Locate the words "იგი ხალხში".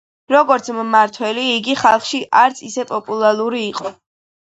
1.59-2.25